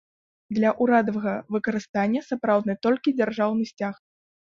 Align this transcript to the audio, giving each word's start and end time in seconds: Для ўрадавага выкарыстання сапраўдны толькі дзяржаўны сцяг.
Для 0.57 0.71
ўрадавага 0.85 1.35
выкарыстання 1.57 2.25
сапраўдны 2.31 2.79
толькі 2.89 3.17
дзяржаўны 3.23 3.63
сцяг. 3.75 4.07